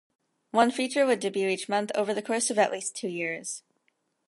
One 0.49 0.71
feature 0.71 1.05
would 1.05 1.19
debut 1.19 1.47
each 1.47 1.69
month 1.69 1.91
over 1.93 2.11
the 2.11 2.23
course 2.23 2.49
of 2.49 2.57
at 2.57 2.71
least 2.71 2.95
two 2.95 3.07
years. 3.07 3.61